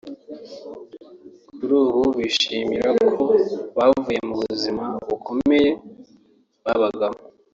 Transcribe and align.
kuri 1.55 1.73
ubu 1.83 2.03
bishimira 2.17 2.87
ko 3.13 3.21
bavuye 3.77 4.19
mu 4.27 4.35
buzima 4.41 4.85
bukomeye 5.07 5.69
babagamo 6.63 7.19